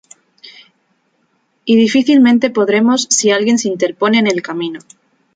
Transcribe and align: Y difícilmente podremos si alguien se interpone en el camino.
Y 1.63 1.75
difícilmente 1.75 2.49
podremos 2.49 3.03
si 3.11 3.29
alguien 3.29 3.59
se 3.59 3.67
interpone 3.67 4.17
en 4.17 4.25
el 4.25 4.41
camino. 4.41 4.79